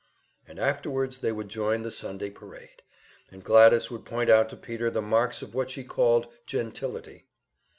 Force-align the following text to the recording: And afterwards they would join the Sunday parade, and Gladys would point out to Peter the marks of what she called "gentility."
And 0.47 0.57
afterwards 0.57 1.19
they 1.19 1.31
would 1.31 1.47
join 1.47 1.83
the 1.83 1.91
Sunday 1.91 2.31
parade, 2.31 2.81
and 3.31 3.43
Gladys 3.43 3.91
would 3.91 4.03
point 4.03 4.31
out 4.31 4.49
to 4.49 4.57
Peter 4.57 4.89
the 4.89 4.99
marks 4.99 5.43
of 5.43 5.53
what 5.53 5.69
she 5.69 5.83
called 5.83 6.27
"gentility." 6.47 7.27